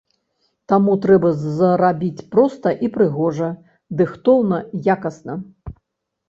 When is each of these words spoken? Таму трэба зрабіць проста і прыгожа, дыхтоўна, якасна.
Таму 0.71 0.93
трэба 1.03 1.29
зрабіць 1.41 2.25
проста 2.37 2.71
і 2.87 2.89
прыгожа, 2.97 3.51
дыхтоўна, 4.01 4.57
якасна. 4.97 5.33